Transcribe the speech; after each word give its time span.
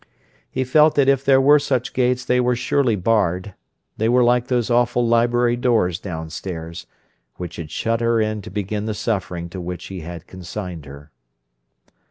He 0.49 0.63
felt 0.63 0.95
that 0.95 1.07
if 1.07 1.23
there 1.23 1.39
were 1.39 1.59
such 1.59 1.93
gates 1.93 2.25
they 2.25 2.39
were 2.39 2.55
surely 2.55 2.95
barred: 2.95 3.53
they 3.97 4.09
were 4.09 4.23
like 4.23 4.47
those 4.47 4.71
awful 4.71 5.05
library 5.07 5.55
doors 5.55 5.99
downstairs, 5.99 6.87
which 7.35 7.57
had 7.57 7.69
shut 7.69 8.01
her 8.01 8.19
in 8.19 8.41
to 8.41 8.49
begin 8.49 8.87
the 8.87 8.95
suffering 8.95 9.47
to 9.49 9.61
which 9.61 9.85
he 9.89 9.99
had 9.99 10.25
consigned 10.25 10.87
her. 10.87 11.11